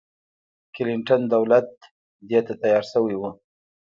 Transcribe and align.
کلنټن 0.75 1.21
دولت 1.33 1.69
دې 2.29 2.39
ته 2.47 2.53
تیار 2.61 2.83
شوی 2.91 3.15
و. 3.17 3.23